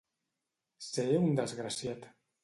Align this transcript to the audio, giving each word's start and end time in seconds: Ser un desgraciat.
Ser 0.85 1.05
un 1.25 1.37
desgraciat. 1.41 2.09